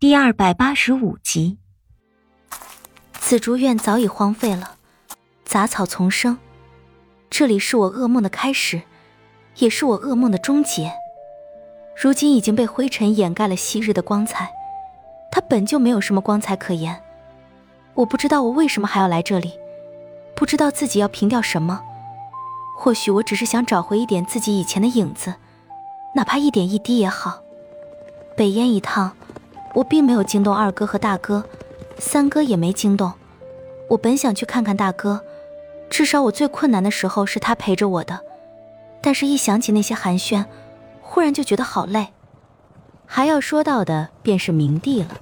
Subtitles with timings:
[0.00, 1.58] 第二百八十五集。
[3.14, 4.76] 紫竹院早已荒废了，
[5.44, 6.38] 杂草丛生，
[7.28, 8.82] 这里是我噩梦的开始，
[9.56, 10.92] 也是我噩梦的终结。
[12.00, 14.48] 如今已经被灰尘掩盖了昔日的光彩，
[15.32, 17.02] 它本就没有什么光彩可言。
[17.94, 19.58] 我不知道我为什么还要来这里，
[20.36, 21.82] 不知道自己要凭吊什么。
[22.76, 25.34] 或许我只是想找回一点自己以前的影子，
[26.14, 27.42] 哪怕一点一滴也好。
[28.36, 29.16] 北燕一趟，
[29.78, 31.44] 我并没有惊动二哥和大哥，
[31.98, 33.12] 三哥也没惊动。
[33.88, 35.22] 我本想去看看大哥，
[35.88, 38.18] 至少我最困难的时候是他陪着我的。
[39.00, 40.44] 但是，一想起那些寒暄，
[41.00, 42.08] 忽然就觉得好累。
[43.06, 45.16] 还要说到的便是明帝了。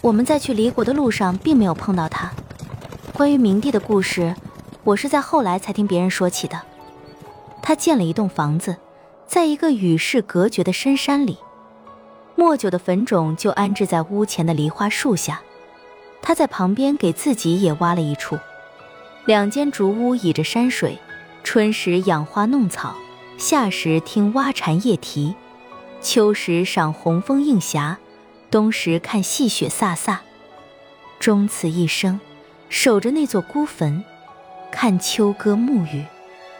[0.00, 2.30] 我们在去离国的路上，并没有碰到他。
[3.14, 4.36] 关于明帝的故事，
[4.84, 6.62] 我是在后来才听别人说起的。
[7.60, 8.76] 他建了一栋房子，
[9.26, 11.38] 在一个与世隔绝的深山里。
[12.38, 15.40] 莫九的坟冢就安置在屋前的梨花树下，
[16.20, 18.38] 他在旁边给自己也挖了一处。
[19.24, 20.98] 两间竹屋倚着山水，
[21.42, 22.94] 春时养花弄草，
[23.38, 25.34] 夏时听蛙蝉夜啼，
[26.02, 27.96] 秋时赏红枫映霞，
[28.50, 30.18] 冬时看细雪飒飒。
[31.18, 32.20] 终此一生，
[32.68, 34.04] 守着那座孤坟，
[34.70, 36.04] 看秋歌暮雨，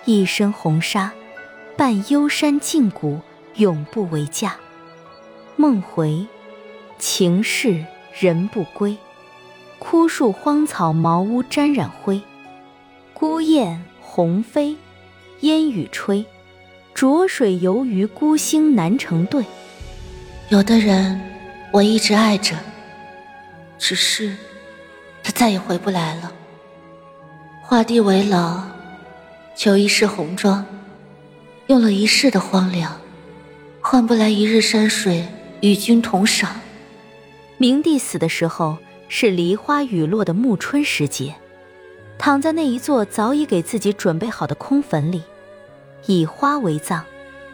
[0.07, 1.13] 一身红纱，
[1.77, 3.21] 伴幽山静谷，
[3.57, 4.57] 永不为嫁。
[5.59, 6.27] 梦回，
[6.99, 8.97] 情逝人不归。
[9.79, 12.21] 枯树荒草茅屋沾染灰。
[13.15, 14.77] 孤雁鸿飞，
[15.41, 16.25] 烟雨吹。
[16.93, 19.45] 浊水游鱼孤星难成对。
[20.51, 21.21] 有的人，
[21.73, 22.55] 我一直爱着，
[23.79, 24.37] 只是
[25.23, 26.33] 他再也回不来了。
[27.63, 28.63] 画地为牢，
[29.55, 30.65] 求一世红妆，
[31.67, 32.99] 用了一世的荒凉，
[33.81, 35.27] 换不来一日山水。
[35.61, 36.61] 与君同赏。
[37.59, 38.77] 明帝死的时候
[39.09, 41.35] 是梨花雨落的暮春时节，
[42.19, 45.23] 躺在那一座早已给自己准备好的空坟里，
[46.07, 47.03] 以花为葬，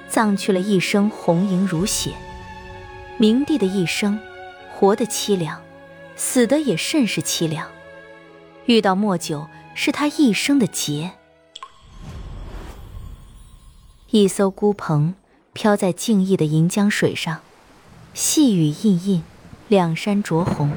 [0.09, 2.13] 葬去了一生红颜如血。
[3.19, 4.19] 明帝的一生，
[4.73, 5.63] 活得凄凉，
[6.17, 7.69] 死的也甚是凄凉。
[8.67, 11.13] 遇到莫九是他一生的劫。
[14.11, 15.15] 一艘孤篷
[15.53, 17.41] 飘在静谧的银江水上。
[18.15, 19.23] 细雨印印，
[19.69, 20.71] 两山灼红，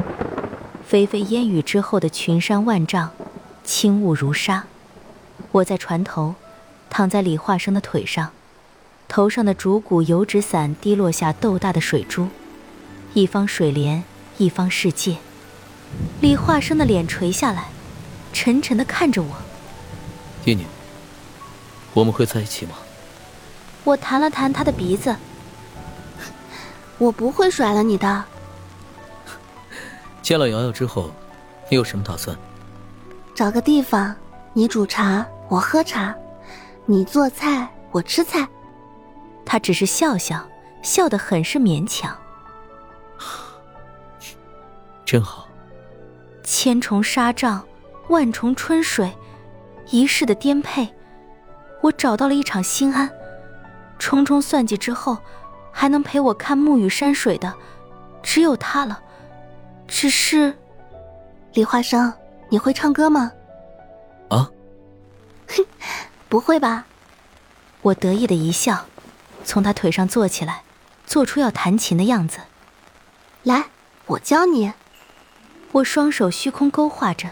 [0.89, 3.11] 霏霏烟雨之后的群山万丈，
[3.61, 4.67] 轻雾如纱。
[5.51, 6.35] 我在船头，
[6.89, 8.31] 躺在李化生的腿上，
[9.09, 12.29] 头上的竹骨油纸伞滴落下豆大的水珠，
[13.13, 14.05] 一方水帘，
[14.37, 15.17] 一方世界。
[16.21, 17.65] 李化生的脸垂下来，
[18.31, 19.35] 沉沉的看着我。
[20.45, 20.63] 叶女，
[21.93, 22.75] 我们会在一起吗？
[23.83, 25.13] 我弹了弹他的鼻子。
[26.97, 28.23] 我不会甩了你的。
[30.21, 31.11] 见了瑶瑶之后，
[31.69, 32.35] 你有什么打算？
[33.33, 34.15] 找个地方，
[34.53, 36.13] 你煮茶，我喝茶；
[36.85, 38.47] 你做菜，我吃菜。
[39.45, 40.43] 他只是笑笑，
[40.81, 42.15] 笑得很是勉强。
[45.05, 45.47] 真好。
[46.43, 47.63] 千重纱帐，
[48.07, 49.11] 万重春水，
[49.89, 50.87] 一世的颠沛，
[51.81, 53.09] 我找到了一场心安。
[53.99, 55.17] 重重算计之后。
[55.77, 57.53] 还能陪我看暮雨山水的，
[58.23, 59.01] 只有他了。
[59.89, 60.55] 只是，
[61.53, 62.11] 李花生，
[62.47, 63.33] 你会唱歌吗？
[64.29, 64.49] 啊？
[65.49, 65.65] 哼，
[66.29, 66.85] 不会吧？
[67.81, 68.85] 我得意的一笑，
[69.43, 70.63] 从他腿上坐起来，
[71.05, 72.39] 做出要弹琴的样子。
[73.43, 73.65] 来，
[74.05, 74.71] 我教你。
[75.73, 77.29] 我双手虚空勾画着，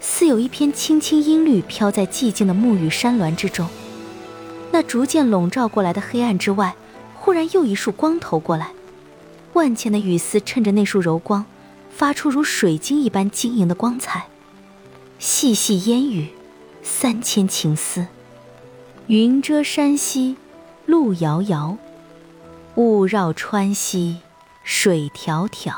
[0.00, 3.68] 似有一片轻轻音律飘在寂静的暮雨山峦之中。
[4.72, 6.74] 那逐渐笼罩过来的黑暗之外。
[7.30, 8.72] 忽然又一束光投过来，
[9.52, 11.46] 万千的雨丝趁着那束柔光，
[11.88, 14.26] 发出如水晶一般晶莹的光彩。
[15.20, 16.30] 细细烟雨，
[16.82, 18.08] 三千情丝。
[19.06, 20.38] 云遮山溪，
[20.86, 21.76] 路遥遥；
[22.74, 24.22] 雾绕川溪，
[24.64, 25.72] 水迢迢。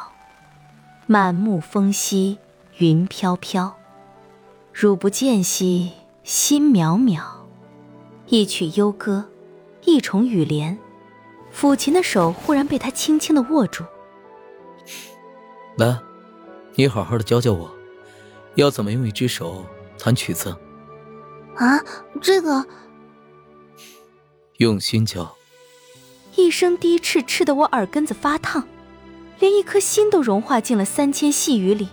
[1.07, 2.39] 满目风兮，
[2.79, 3.77] 云飘飘。
[4.73, 5.91] 汝不见兮，
[6.25, 7.23] 心渺渺。
[8.29, 9.27] 一曲幽歌，
[9.85, 10.79] 一重雨帘。
[11.55, 13.85] 抚琴的手忽然被他轻轻的握住。
[15.77, 15.99] 来，
[16.75, 17.71] 你好好的教教我，
[18.57, 19.65] 要怎么用一只手
[19.99, 20.57] 弹曲子？
[21.57, 21.81] 啊，
[22.21, 22.65] 这个。
[24.59, 25.35] 用心教。
[26.37, 28.65] 一声低斥，斥得我耳根子发烫，
[29.39, 31.89] 连一颗心都融化进了三千细雨里。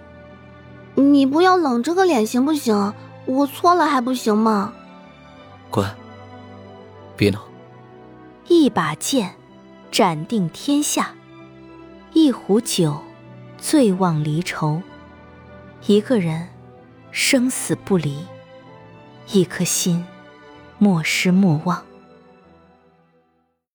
[0.96, 2.94] 你不要冷着个脸行不行？
[3.26, 4.74] 我错了还不行吗？
[5.70, 5.94] 乖，
[7.16, 7.44] 别闹。
[8.48, 9.36] 一把剑。
[9.92, 11.16] 斩定天下，
[12.14, 13.02] 一壶酒
[13.58, 14.82] 醉忘离愁。
[15.88, 16.50] 一个人，
[17.12, 18.20] 生死不离；
[19.32, 20.06] 一颗心，
[20.78, 21.84] 莫失莫忘。